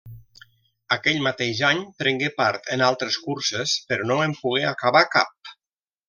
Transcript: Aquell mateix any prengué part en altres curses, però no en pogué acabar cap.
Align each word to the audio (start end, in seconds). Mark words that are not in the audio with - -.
Aquell 0.95 1.19
mateix 1.25 1.59
any 1.67 1.83
prengué 2.03 2.29
part 2.39 2.69
en 2.75 2.83
altres 2.85 3.17
curses, 3.25 3.75
però 3.91 4.07
no 4.13 4.17
en 4.29 4.33
pogué 4.39 4.63
acabar 4.71 5.03
cap. 5.17 5.53